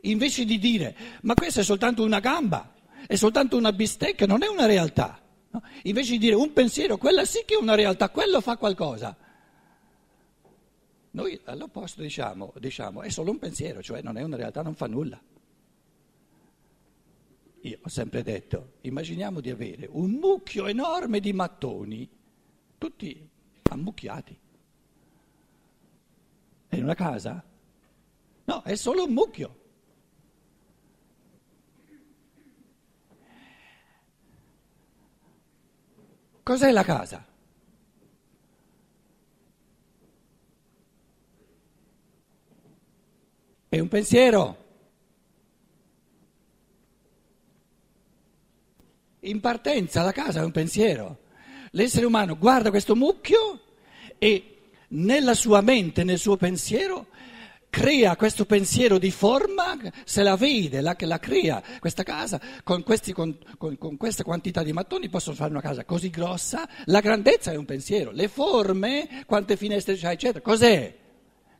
invece 0.04 0.44
di 0.44 0.58
dire 0.58 0.94
ma 1.22 1.34
questa 1.34 1.60
è 1.60 1.64
soltanto 1.64 2.02
una 2.02 2.20
gamba, 2.20 2.73
è 3.06 3.14
soltanto 3.16 3.56
una 3.56 3.72
bistecca, 3.72 4.26
non 4.26 4.42
è 4.42 4.48
una 4.48 4.66
realtà. 4.66 5.20
No? 5.50 5.62
Invece 5.82 6.12
di 6.12 6.18
dire 6.18 6.34
un 6.34 6.52
pensiero, 6.52 6.96
quella 6.96 7.24
sì 7.24 7.42
che 7.44 7.54
è 7.54 7.58
una 7.58 7.74
realtà, 7.74 8.10
quello 8.10 8.40
fa 8.40 8.56
qualcosa. 8.56 9.16
Noi 11.10 11.40
all'opposto 11.44 12.02
diciamo, 12.02 12.52
diciamo 12.58 13.02
è 13.02 13.08
solo 13.08 13.30
un 13.30 13.38
pensiero, 13.38 13.82
cioè 13.82 14.02
non 14.02 14.16
è 14.16 14.22
una 14.22 14.36
realtà, 14.36 14.62
non 14.62 14.74
fa 14.74 14.86
nulla. 14.86 15.20
Io 17.60 17.78
ho 17.80 17.88
sempre 17.88 18.22
detto, 18.22 18.72
immaginiamo 18.82 19.40
di 19.40 19.48
avere 19.48 19.88
un 19.90 20.10
mucchio 20.10 20.66
enorme 20.66 21.20
di 21.20 21.32
mattoni, 21.32 22.08
tutti 22.76 23.28
ammucchiati. 23.70 24.38
È 26.68 26.80
una 26.80 26.94
casa? 26.94 27.42
No, 28.44 28.62
è 28.62 28.74
solo 28.74 29.04
un 29.04 29.12
mucchio. 29.12 29.62
Cos'è 36.44 36.70
la 36.72 36.84
casa? 36.84 37.26
È 43.66 43.78
un 43.78 43.88
pensiero. 43.88 44.64
In 49.20 49.40
partenza 49.40 50.02
la 50.02 50.12
casa 50.12 50.40
è 50.40 50.44
un 50.44 50.50
pensiero. 50.50 51.20
L'essere 51.70 52.04
umano 52.04 52.36
guarda 52.36 52.68
questo 52.68 52.94
mucchio 52.94 53.60
e 54.18 54.68
nella 54.88 55.32
sua 55.32 55.62
mente, 55.62 56.04
nel 56.04 56.18
suo 56.18 56.36
pensiero, 56.36 57.06
crea 57.74 58.14
questo 58.14 58.44
pensiero 58.44 58.98
di 58.98 59.10
forma, 59.10 59.76
se 60.04 60.22
la 60.22 60.36
vede, 60.36 60.80
la, 60.80 60.94
la 60.96 61.18
crea 61.18 61.60
questa 61.80 62.04
casa, 62.04 62.40
con, 62.62 62.84
questi, 62.84 63.12
con, 63.12 63.36
con, 63.58 63.76
con, 63.78 63.96
questa 63.96 64.22
quantità 64.22 64.62
di 64.62 64.72
mattoni 64.72 65.08
possono 65.08 65.34
fare 65.34 65.50
una 65.50 65.60
casa 65.60 65.84
così 65.84 66.08
grossa, 66.08 66.68
la 66.84 67.00
grandezza 67.00 67.50
è 67.50 67.56
un 67.56 67.64
pensiero, 67.64 68.12
le 68.12 68.28
forme, 68.28 69.24
quante 69.26 69.56
finestre 69.56 69.96
c'è, 69.96 70.10
eccetera, 70.10 70.40
cos'è? 70.40 71.02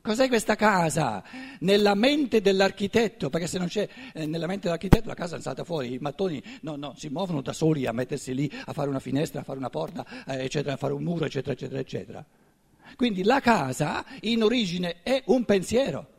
Cos'è 0.01 0.29
questa 0.29 0.55
casa? 0.55 1.21
Nella 1.59 1.95
mente 1.95 2.39
dell'architetto, 2.39 3.29
perché 3.29 3.47
se 3.47 3.57
non 3.57 3.67
c'è 3.67 3.85
eh, 4.13 4.25
nella 4.25 4.47
mente 4.47 4.67
dell'architetto 4.67 5.09
la 5.09 5.15
casa 5.15 5.35
è 5.35 5.41
salta 5.41 5.65
fuori, 5.65 5.95
i 5.95 5.97
mattoni 5.99 6.41
no, 6.61 6.77
no, 6.77 6.93
si 6.95 7.09
muovono 7.09 7.41
da 7.41 7.51
soli 7.51 7.85
a 7.87 7.91
mettersi 7.91 8.33
lì, 8.33 8.49
a 8.65 8.71
fare 8.71 8.87
una 8.87 8.99
finestra, 8.99 9.41
a 9.41 9.43
fare 9.43 9.57
una 9.57 9.69
porta, 9.69 10.05
eh, 10.27 10.45
eccetera, 10.45 10.75
a 10.75 10.77
fare 10.77 10.93
un 10.93 11.03
muro, 11.03 11.25
eccetera, 11.25 11.51
eccetera, 11.51 11.79
eccetera. 11.81 12.25
Quindi 12.95 13.23
la 13.23 13.39
casa 13.39 14.05
in 14.21 14.43
origine 14.43 14.97
è 15.03 15.21
un 15.25 15.43
pensiero 15.45 16.13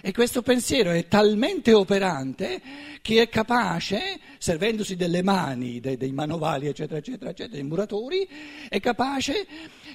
E 0.00 0.12
questo 0.12 0.42
pensiero 0.42 0.90
è 0.90 1.08
talmente 1.08 1.72
operante 1.72 2.60
che 3.02 3.20
è 3.20 3.28
capace, 3.28 4.20
servendosi 4.38 4.94
delle 4.94 5.22
mani, 5.22 5.80
dei, 5.80 5.96
dei 5.96 6.12
manovali, 6.12 6.68
eccetera, 6.68 6.98
eccetera, 6.98 7.30
eccetera, 7.30 7.56
dei 7.56 7.64
muratori, 7.64 8.28
è 8.68 8.78
capace, 8.78 9.46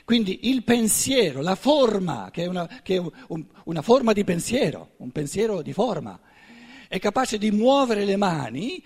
quindi 0.04 0.50
il 0.50 0.64
pensiero, 0.64 1.42
la 1.42 1.56
forma, 1.56 2.30
che 2.32 2.44
è 2.44 2.48
una, 2.48 2.68
che 2.84 2.96
è 2.96 3.02
un, 3.28 3.46
una 3.66 3.82
forma 3.82 4.12
di 4.12 4.26
pensiero, 4.26 4.92
un 4.98 5.12
pensiero 5.12 5.62
di 5.62 5.72
forma, 5.72 6.20
è 6.90 7.00
capace 7.00 7.38
di 7.38 7.52
muovere 7.52 8.04
le 8.04 8.18
mani 8.18 8.84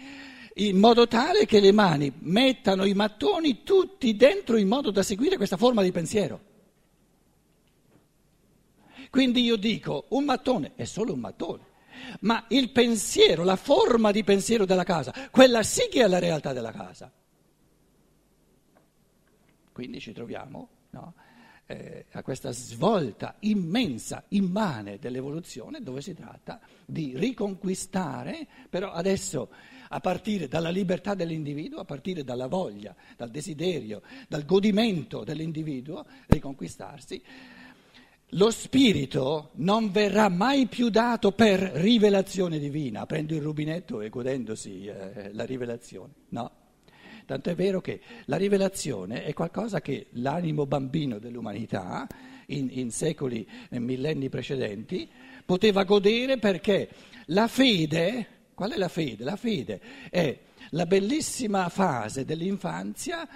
in 0.55 0.77
modo 0.77 1.07
tale 1.07 1.45
che 1.45 1.59
le 1.59 1.71
mani 1.71 2.11
mettano 2.19 2.85
i 2.85 2.93
mattoni 2.93 3.63
tutti 3.63 4.15
dentro 4.15 4.57
in 4.57 4.67
modo 4.67 4.91
da 4.91 5.03
seguire 5.03 5.37
questa 5.37 5.57
forma 5.57 5.81
di 5.81 5.91
pensiero. 5.91 6.46
Quindi 9.09 9.41
io 9.43 9.55
dico, 9.55 10.05
un 10.09 10.25
mattone 10.25 10.73
è 10.75 10.85
solo 10.85 11.13
un 11.13 11.19
mattone, 11.19 11.63
ma 12.21 12.45
il 12.49 12.71
pensiero, 12.71 13.43
la 13.43 13.55
forma 13.55 14.11
di 14.11 14.23
pensiero 14.23 14.65
della 14.65 14.83
casa, 14.83 15.13
quella 15.31 15.63
sì 15.63 15.87
che 15.89 16.03
è 16.03 16.07
la 16.07 16.19
realtà 16.19 16.53
della 16.53 16.71
casa. 16.71 17.11
Quindi 19.71 19.99
ci 19.99 20.11
troviamo 20.11 20.69
no, 20.91 21.13
eh, 21.67 22.05
a 22.11 22.23
questa 22.23 22.51
svolta 22.51 23.35
immensa, 23.41 24.23
immane 24.29 24.97
dell'evoluzione 24.97 25.81
dove 25.81 26.01
si 26.01 26.13
tratta 26.13 26.59
di 26.85 27.13
riconquistare, 27.15 28.47
però 28.69 28.91
adesso 28.91 29.49
a 29.89 29.99
partire 29.99 30.47
dalla 30.47 30.69
libertà 30.69 31.13
dell'individuo, 31.13 31.79
a 31.79 31.85
partire 31.85 32.23
dalla 32.23 32.47
voglia, 32.47 32.95
dal 33.15 33.29
desiderio, 33.29 34.01
dal 34.27 34.45
godimento 34.45 35.23
dell'individuo, 35.23 36.05
riconquistarsi 36.27 37.21
lo 38.31 38.51
spirito 38.51 39.51
non 39.55 39.91
verrà 39.91 40.27
mai 40.27 40.67
più 40.67 40.89
dato 40.89 41.31
per 41.31 41.59
rivelazione 41.59 42.59
divina, 42.59 43.01
aprendo 43.01 43.33
il 43.33 43.41
rubinetto 43.41 44.01
e 44.01 44.09
godendosi 44.09 44.85
eh, 44.85 45.31
la 45.33 45.45
rivelazione, 45.45 46.13
no. 46.29 46.51
Tanto 47.25 47.49
è 47.49 47.55
vero 47.55 47.81
che 47.81 47.99
la 48.25 48.37
rivelazione 48.37 49.23
è 49.23 49.33
qualcosa 49.33 49.81
che 49.81 50.07
l'animo 50.11 50.65
bambino 50.65 51.19
dell'umanità, 51.19 52.07
in, 52.47 52.69
in 52.71 52.91
secoli 52.91 53.45
e 53.69 53.79
millenni 53.79 54.29
precedenti, 54.29 55.09
poteva 55.45 55.83
godere 55.83 56.37
perché 56.37 56.89
la 57.27 57.47
fede, 57.47 58.27
qual 58.53 58.71
è 58.71 58.77
la 58.77 58.87
fede? 58.87 59.23
La 59.25 59.35
fede 59.35 59.81
è 60.09 60.37
la 60.71 60.85
bellissima 60.85 61.67
fase 61.67 62.23
dell'infanzia 62.23 63.27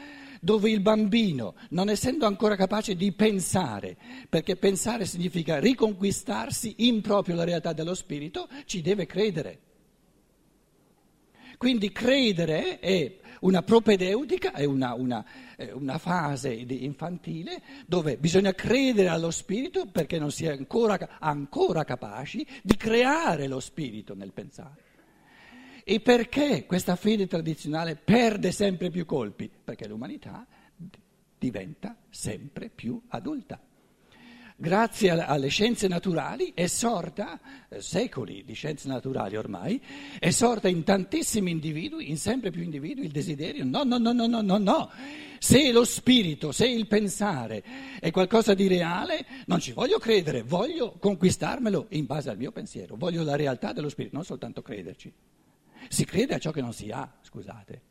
dove 0.41 0.71
il 0.71 0.81
bambino, 0.81 1.53
non 1.69 1.87
essendo 1.89 2.25
ancora 2.25 2.55
capace 2.55 2.95
di 2.95 3.11
pensare, 3.11 3.95
perché 4.27 4.55
pensare 4.55 5.05
significa 5.05 5.59
riconquistarsi 5.59 6.87
in 6.87 7.01
proprio 7.01 7.35
la 7.35 7.43
realtà 7.43 7.73
dello 7.73 7.93
spirito, 7.93 8.49
ci 8.65 8.81
deve 8.81 9.05
credere. 9.05 9.59
Quindi 11.57 11.91
credere 11.91 12.79
è 12.79 13.19
una 13.41 13.61
propedeutica, 13.61 14.51
è 14.51 14.63
una, 14.63 14.95
una, 14.95 15.23
una, 15.73 15.99
fase 15.99 16.51
infantile 16.51 17.61
dove 17.85 18.17
bisogna 18.17 18.51
credere 18.53 19.09
allo 19.09 19.29
spirito 19.29 19.85
perché 19.85 20.17
non 20.17 20.31
si 20.31 20.45
è 20.45 20.51
ancora, 20.51 21.19
ancora 21.19 21.83
capaci 21.83 22.45
di 22.63 22.75
creare 22.75 23.45
lo 23.45 23.59
spirito 23.59 24.15
nel 24.15 24.31
pensare. 24.31 24.89
E 25.83 25.99
perché 25.99 26.65
questa 26.65 26.95
fede 26.95 27.27
tradizionale 27.27 27.95
perde 27.95 28.51
sempre 28.51 28.89
più 28.89 29.05
colpi? 29.05 29.49
Perché 29.63 29.87
l'umanità 29.87 30.45
diventa 31.37 31.95
sempre 32.09 32.69
più 32.69 33.01
adulta. 33.07 33.59
Grazie 34.61 35.09
alle 35.09 35.47
scienze 35.47 35.87
naturali 35.87 36.51
è 36.53 36.67
sorta, 36.67 37.39
eh, 37.67 37.81
secoli 37.81 38.43
di 38.45 38.53
scienze 38.53 38.87
naturali 38.87 39.35
ormai, 39.35 39.81
è 40.19 40.29
sorta 40.29 40.67
in 40.67 40.83
tantissimi 40.83 41.49
individui, 41.49 42.11
in 42.11 42.17
sempre 42.17 42.51
più 42.51 42.61
individui, 42.61 43.05
il 43.05 43.11
desiderio, 43.11 43.65
no, 43.65 43.81
no, 43.81 43.97
no, 43.97 44.11
no, 44.11 44.27
no, 44.27 44.41
no, 44.41 44.57
no. 44.59 44.91
Se 45.39 45.71
lo 45.71 45.83
spirito, 45.83 46.51
se 46.51 46.67
il 46.67 46.85
pensare 46.85 47.63
è 47.99 48.11
qualcosa 48.11 48.53
di 48.53 48.67
reale, 48.67 49.25
non 49.47 49.59
ci 49.59 49.71
voglio 49.71 49.97
credere, 49.97 50.43
voglio 50.43 50.91
conquistarmelo 50.99 51.87
in 51.89 52.05
base 52.05 52.29
al 52.29 52.37
mio 52.37 52.51
pensiero, 52.51 52.95
voglio 52.95 53.23
la 53.23 53.35
realtà 53.35 53.73
dello 53.73 53.89
spirito, 53.89 54.15
non 54.15 54.25
soltanto 54.25 54.61
crederci. 54.61 55.11
Si 55.91 56.05
crede 56.05 56.35
a 56.35 56.39
ciò 56.39 56.51
che 56.51 56.61
non 56.61 56.71
si 56.71 56.89
ha, 56.89 57.17
scusate. 57.19 57.81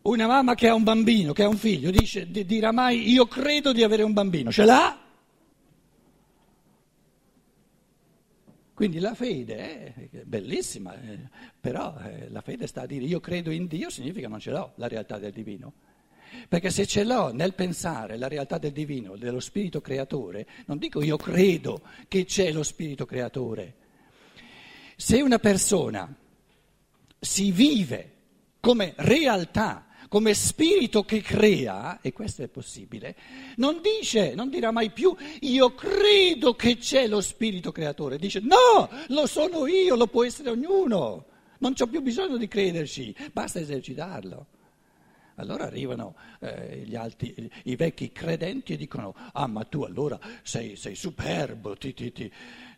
Una 0.00 0.26
mamma 0.26 0.54
che 0.54 0.68
ha 0.68 0.74
un 0.74 0.84
bambino, 0.84 1.34
che 1.34 1.42
ha 1.42 1.48
un 1.48 1.58
figlio, 1.58 1.90
dice, 1.90 2.30
dirà 2.30 2.72
mai 2.72 3.10
io 3.10 3.26
credo 3.26 3.74
di 3.74 3.82
avere 3.82 4.04
un 4.04 4.14
bambino, 4.14 4.50
ce 4.50 4.64
l'ha? 4.64 4.98
Quindi 8.72 9.00
la 9.00 9.12
fede 9.12 10.08
è 10.12 10.24
bellissima, 10.24 10.98
eh, 10.98 11.28
però 11.60 11.94
eh, 11.98 12.30
la 12.30 12.40
fede 12.40 12.66
sta 12.66 12.82
a 12.82 12.86
dire 12.86 13.04
io 13.04 13.20
credo 13.20 13.50
in 13.50 13.66
Dio 13.66 13.90
significa 13.90 14.28
non 14.28 14.40
ce 14.40 14.50
l'ho 14.50 14.72
la 14.76 14.88
realtà 14.88 15.18
del 15.18 15.32
divino. 15.32 15.74
Perché 16.48 16.70
se 16.70 16.86
ce 16.86 17.04
l'ho 17.04 17.32
nel 17.32 17.54
pensare 17.54 18.16
la 18.16 18.28
realtà 18.28 18.58
del 18.58 18.72
divino, 18.72 19.16
dello 19.16 19.40
spirito 19.40 19.80
creatore, 19.80 20.46
non 20.66 20.78
dico 20.78 21.02
io 21.02 21.16
credo 21.16 21.82
che 22.08 22.24
c'è 22.24 22.52
lo 22.52 22.62
spirito 22.62 23.06
creatore. 23.06 23.74
Se 24.96 25.20
una 25.20 25.38
persona 25.38 26.12
si 27.20 27.52
vive 27.52 28.12
come 28.60 28.94
realtà, 28.96 29.86
come 30.08 30.34
spirito 30.34 31.04
che 31.04 31.20
crea, 31.20 32.00
e 32.00 32.12
questo 32.12 32.42
è 32.42 32.48
possibile, 32.48 33.14
non 33.56 33.80
dice, 33.82 34.34
non 34.34 34.48
dirà 34.48 34.70
mai 34.70 34.90
più 34.90 35.14
io 35.40 35.74
credo 35.74 36.54
che 36.54 36.78
c'è 36.78 37.06
lo 37.06 37.20
spirito 37.20 37.72
creatore, 37.72 38.18
dice 38.18 38.40
no, 38.40 38.88
lo 39.08 39.26
sono 39.26 39.66
io, 39.66 39.94
lo 39.94 40.06
può 40.06 40.24
essere 40.24 40.50
ognuno, 40.50 41.26
non 41.58 41.74
ho 41.78 41.86
più 41.86 42.00
bisogno 42.00 42.36
di 42.36 42.48
crederci, 42.48 43.14
basta 43.32 43.60
esercitarlo. 43.60 44.46
Allora 45.38 45.64
arrivano 45.64 46.16
eh, 46.40 46.84
alti, 46.96 47.50
i 47.64 47.76
vecchi 47.76 48.10
credenti 48.10 48.72
e 48.72 48.76
dicono, 48.76 49.14
ah 49.32 49.46
ma 49.46 49.62
tu 49.64 49.82
allora 49.82 50.18
sei, 50.42 50.74
sei 50.74 50.96
superbo, 50.96 51.76
ti, 51.76 51.94
ti, 51.94 52.10
ti. 52.10 52.30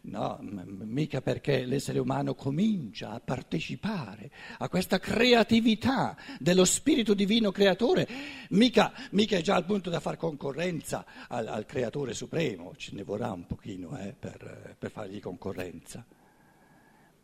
no, 0.03 0.37
m- 0.43 0.83
mica 0.83 1.23
perché 1.23 1.65
l'essere 1.65 1.99
umano 1.99 2.35
comincia 2.35 3.13
a 3.13 3.21
partecipare 3.21 4.31
a 4.59 4.69
questa 4.69 4.99
creatività 4.99 6.15
dello 6.39 6.67
spirito 6.67 7.15
divino 7.15 7.51
creatore, 7.51 8.07
mica, 8.51 8.93
mica 9.13 9.39
è 9.39 9.41
già 9.41 9.55
al 9.55 9.65
punto 9.65 9.89
da 9.89 10.01
far 10.01 10.19
concorrenza 10.19 11.07
al, 11.29 11.47
al 11.47 11.65
creatore 11.65 12.13
supremo, 12.13 12.75
ce 12.77 12.93
ne 12.95 13.05
vorrà 13.05 13.33
un 13.33 13.47
pochino 13.47 13.99
eh, 13.99 14.15
per, 14.19 14.77
per 14.79 14.91
fargli 14.91 15.19
concorrenza. 15.19 16.05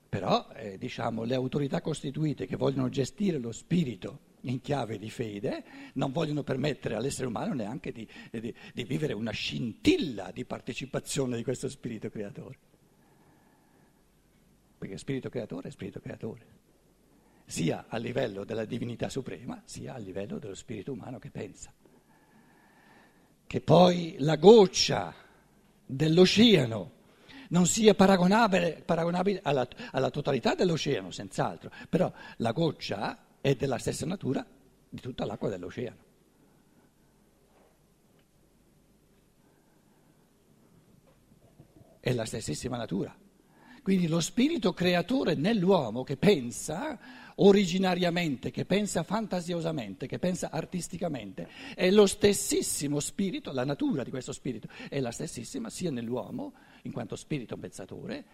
Però 0.08 0.48
eh, 0.54 0.78
diciamo, 0.78 1.24
le 1.24 1.34
autorità 1.34 1.82
costituite 1.82 2.46
che 2.46 2.56
vogliono 2.56 2.88
gestire 2.88 3.36
lo 3.36 3.52
spirito 3.52 4.25
in 4.46 4.60
chiave 4.60 4.98
di 4.98 5.10
fede, 5.10 5.64
non 5.94 6.12
vogliono 6.12 6.42
permettere 6.42 6.94
all'essere 6.94 7.26
umano 7.26 7.54
neanche 7.54 7.92
di, 7.92 8.08
di, 8.30 8.54
di 8.72 8.84
vivere 8.84 9.12
una 9.12 9.30
scintilla 9.30 10.30
di 10.32 10.44
partecipazione 10.44 11.36
di 11.36 11.44
questo 11.44 11.68
spirito 11.68 12.10
creatore. 12.10 12.58
Perché 14.78 14.98
spirito 14.98 15.28
creatore 15.28 15.68
è 15.68 15.70
spirito 15.70 16.00
creatore, 16.00 16.46
sia 17.46 17.86
a 17.88 17.96
livello 17.96 18.44
della 18.44 18.64
divinità 18.64 19.08
suprema, 19.08 19.62
sia 19.64 19.94
a 19.94 19.98
livello 19.98 20.38
dello 20.38 20.54
spirito 20.54 20.92
umano 20.92 21.18
che 21.18 21.30
pensa. 21.30 21.72
Che 23.46 23.60
poi 23.60 24.16
la 24.18 24.36
goccia 24.36 25.14
dell'oceano 25.86 26.92
non 27.48 27.66
sia 27.66 27.94
paragonabile, 27.94 28.82
paragonabile 28.84 29.40
alla, 29.42 29.66
alla, 29.92 30.10
totalità 30.10 30.54
dell'oceano, 30.54 31.12
senz'altro, 31.12 31.70
però 31.88 32.12
la 32.38 32.50
goccia 32.50 33.25
è 33.46 33.54
della 33.54 33.78
stessa 33.78 34.04
natura 34.06 34.44
di 34.88 35.00
tutta 35.00 35.24
l'acqua 35.24 35.48
dell'oceano. 35.48 36.04
È 42.00 42.12
la 42.12 42.24
stessissima 42.24 42.76
natura. 42.76 43.16
Quindi 43.84 44.08
lo 44.08 44.18
spirito 44.18 44.74
creatore 44.74 45.36
nell'uomo 45.36 46.02
che 46.02 46.16
pensa 46.16 46.98
originariamente, 47.36 48.50
che 48.50 48.64
pensa 48.64 49.04
fantasiosamente, 49.04 50.08
che 50.08 50.18
pensa 50.18 50.50
artisticamente, 50.50 51.48
è 51.76 51.88
lo 51.92 52.06
stessissimo 52.06 52.98
spirito, 52.98 53.52
la 53.52 53.64
natura 53.64 54.02
di 54.02 54.10
questo 54.10 54.32
spirito 54.32 54.66
è 54.88 54.98
la 54.98 55.12
stessissima 55.12 55.70
sia 55.70 55.92
nell'uomo, 55.92 56.52
in 56.82 56.90
quanto 56.90 57.14
spirito 57.14 57.56
pensatore, 57.56 58.24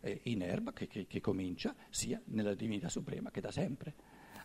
eh, 0.00 0.22
in 0.24 0.42
erba, 0.42 0.72
che, 0.72 0.88
che, 0.88 1.06
che 1.06 1.20
comincia, 1.20 1.72
sia 1.88 2.20
nella 2.24 2.54
divinità 2.54 2.88
suprema 2.88 3.30
che 3.30 3.40
da 3.40 3.52
sempre 3.52 3.94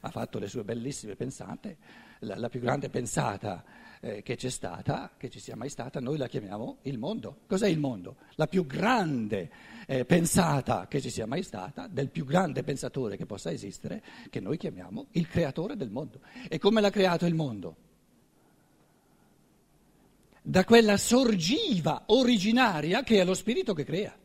ha 0.02 0.10
fatto 0.10 0.40
le 0.40 0.48
sue 0.48 0.64
bellissime 0.64 1.16
pensate, 1.16 1.78
la, 2.20 2.36
la 2.38 2.50
più 2.50 2.60
grande 2.60 2.90
pensata 2.90 3.64
eh, 4.00 4.22
che 4.24 4.36
c'è 4.36 4.50
stata, 4.50 5.12
che 5.18 5.30
ci 5.30 5.40
sia 5.40 5.56
mai 5.56 5.70
stata, 5.70 6.00
noi 6.00 6.18
la 6.18 6.28
chiamiamo 6.28 6.78
il 6.84 6.98
mondo. 6.98 7.38
Cos'è 7.48 7.68
il 7.68 7.80
mondo? 7.80 8.18
La 8.36 8.48
più 8.48 8.66
grande 8.66 9.50
eh, 9.86 10.06
pensata 10.06 10.88
che 10.88 11.02
ci 11.02 11.10
sia 11.10 11.26
mai 11.26 11.44
stata, 11.44 11.88
del 11.88 12.10
più 12.10 12.26
grande 12.26 12.64
pensatore 12.64 13.18
che 13.18 13.26
possa 13.26 13.52
esistere, 13.52 14.04
che 14.30 14.40
noi 14.40 14.58
chiamiamo 14.58 15.08
il 15.12 15.28
creatore 15.28 15.76
del 15.76 15.90
mondo. 15.90 16.20
E 16.50 16.58
come 16.58 16.82
l'ha 16.82 16.90
creato 16.90 17.26
il 17.26 17.36
mondo? 17.36 17.76
da 20.44 20.64
quella 20.66 20.98
sorgiva 20.98 22.04
originaria 22.08 23.04
che 23.04 23.20
è 23.20 23.24
lo 23.24 23.36
spirito 23.36 23.74
che 23.74 23.84
crea. 23.84 24.16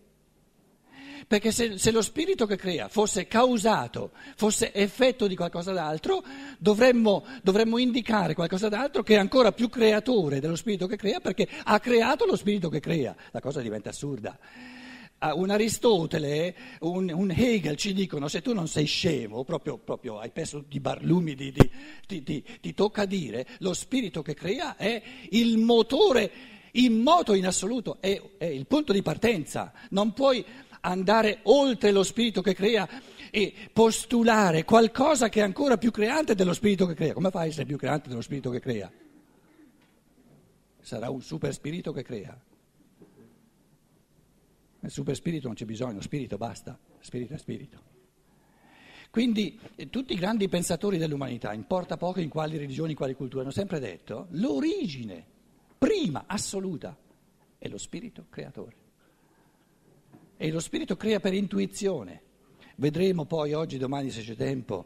Perché 1.28 1.50
se, 1.50 1.76
se, 1.76 1.90
lo 1.90 2.02
spirito 2.02 2.46
che 2.46 2.54
crea 2.54 2.86
fosse 2.86 3.26
causato, 3.26 4.12
fosse 4.36 4.72
effetto 4.72 5.26
di 5.26 5.34
qualcosa 5.34 5.72
d'altro, 5.72 6.22
dovremmo, 6.56 7.24
dovremmo, 7.42 7.78
indicare 7.78 8.34
qualcosa 8.34 8.68
d'altro 8.68 9.02
che 9.02 9.16
è 9.16 9.18
ancora 9.18 9.50
più 9.50 9.68
creatore 9.68 10.38
dello 10.38 10.54
spirito 10.54 10.86
che 10.86 10.96
crea, 10.96 11.18
perché 11.18 11.48
ha 11.64 11.80
creato 11.80 12.26
lo 12.26 12.36
spirito 12.36 12.68
che 12.68 12.78
crea. 12.78 13.16
La 13.32 13.40
cosa 13.40 13.60
diventa 13.60 13.88
assurda. 13.88 14.38
Un 15.18 15.50
Aristotele, 15.50 16.54
un, 16.80 17.10
un 17.12 17.30
Hegel 17.30 17.76
ci 17.76 17.92
dicono 17.92 18.28
se 18.28 18.40
tu 18.40 18.52
non 18.52 18.68
sei 18.68 18.84
scemo, 18.84 19.42
proprio, 19.42 19.78
proprio 19.78 20.20
hai 20.20 20.30
perso 20.30 20.58
tutti 20.58 20.76
i 20.76 20.80
barlumi, 20.80 21.34
di, 21.34 21.50
di, 21.50 21.70
di, 22.06 22.22
di, 22.22 22.44
ti 22.60 22.74
tocca 22.74 23.04
dire, 23.04 23.46
lo 23.58 23.72
spirito 23.72 24.22
che 24.22 24.34
crea 24.34 24.76
è 24.76 25.02
il 25.30 25.58
motore 25.58 26.54
in 26.76 27.00
moto 27.00 27.34
in 27.34 27.46
assoluto, 27.46 27.98
è, 28.00 28.20
è 28.38 28.44
il 28.44 28.66
punto 28.66 28.92
di 28.92 29.02
partenza. 29.02 29.72
Non 29.90 30.12
puoi 30.12 30.44
andare 30.86 31.40
oltre 31.44 31.90
lo 31.90 32.02
spirito 32.02 32.40
che 32.42 32.54
crea 32.54 32.88
e 33.30 33.52
postulare 33.72 34.64
qualcosa 34.64 35.28
che 35.28 35.40
è 35.40 35.42
ancora 35.42 35.76
più 35.76 35.90
creante 35.90 36.34
dello 36.34 36.54
spirito 36.54 36.86
che 36.86 36.94
crea. 36.94 37.12
Come 37.12 37.30
fai 37.30 37.46
a 37.46 37.48
essere 37.48 37.66
più 37.66 37.76
creante 37.76 38.08
dello 38.08 38.22
spirito 38.22 38.50
che 38.50 38.60
crea? 38.60 38.90
Sarà 40.80 41.10
un 41.10 41.20
super 41.20 41.52
spirito 41.52 41.92
che 41.92 42.02
crea. 42.02 42.40
Nel 44.78 44.90
super 44.90 45.16
spirito 45.16 45.48
non 45.48 45.56
c'è 45.56 45.64
bisogno, 45.64 46.00
spirito 46.00 46.36
basta, 46.36 46.78
spirito 47.00 47.34
è 47.34 47.38
spirito. 47.38 47.94
Quindi 49.10 49.58
eh, 49.74 49.88
tutti 49.88 50.12
i 50.12 50.16
grandi 50.16 50.48
pensatori 50.48 50.98
dell'umanità, 50.98 51.52
importa 51.52 51.96
poco 51.96 52.20
in 52.20 52.28
quali 52.28 52.56
religioni, 52.56 52.90
in 52.90 52.96
quali 52.96 53.14
culture, 53.14 53.42
hanno 53.42 53.50
sempre 53.50 53.80
detto 53.80 54.26
l'origine 54.30 55.24
prima 55.78 56.24
assoluta 56.26 56.96
è 57.58 57.68
lo 57.68 57.78
spirito 57.78 58.26
creatore. 58.28 58.85
E 60.38 60.50
lo 60.50 60.60
spirito 60.60 60.96
crea 60.96 61.18
per 61.18 61.32
intuizione. 61.32 62.20
Vedremo 62.74 63.24
poi 63.24 63.54
oggi, 63.54 63.78
domani 63.78 64.10
se 64.10 64.20
c'è 64.20 64.36
tempo, 64.36 64.84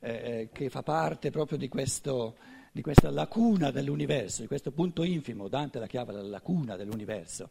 eh, 0.00 0.10
eh, 0.10 0.48
che 0.50 0.70
fa 0.70 0.82
parte 0.82 1.30
proprio 1.30 1.58
di, 1.58 1.68
questo, 1.68 2.36
di, 2.72 2.80
questa 2.80 3.10
lacuna 3.10 3.70
dell'universo, 3.70 4.40
di 4.40 4.46
questo 4.46 4.72
punto 4.72 5.02
infimo, 5.02 5.48
Dante 5.48 5.78
la 5.78 5.86
chiama 5.86 6.12
la 6.12 6.22
lacuna 6.22 6.76
dell'universo, 6.76 7.50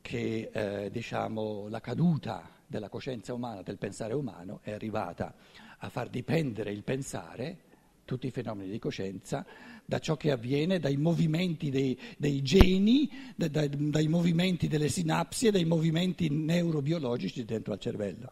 che 0.00 0.48
eh, 0.50 0.90
diciamo, 0.90 1.68
la 1.68 1.80
caduta 1.80 2.48
della 2.66 2.88
coscienza 2.88 3.34
umana, 3.34 3.60
del 3.60 3.76
pensare 3.76 4.14
umano, 4.14 4.60
è 4.62 4.72
arrivata 4.72 5.34
a 5.76 5.88
far 5.90 6.08
dipendere 6.08 6.72
il 6.72 6.84
pensare 6.84 7.58
tutti 8.06 8.26
i 8.26 8.30
fenomeni 8.30 8.70
di 8.70 8.78
coscienza 8.78 9.44
da 9.86 9.98
ciò 9.98 10.16
che 10.16 10.30
avviene, 10.30 10.78
dai 10.78 10.96
movimenti 10.96 11.70
dei, 11.70 11.98
dei 12.16 12.42
geni, 12.42 13.10
da, 13.36 13.48
dai, 13.48 13.68
dai 13.70 14.08
movimenti 14.08 14.68
delle 14.68 14.88
sinapsi 14.88 15.46
e 15.46 15.50
dai 15.50 15.64
movimenti 15.64 16.28
neurobiologici 16.30 17.44
dentro 17.44 17.72
al 17.72 17.80
cervello. 17.80 18.30